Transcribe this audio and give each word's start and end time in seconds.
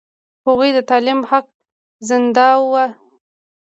هغوی 0.47 0.69
د 0.73 0.79
تعلیم 0.89 1.19
حق 1.29 1.45
ځنډاوه. 2.07 2.85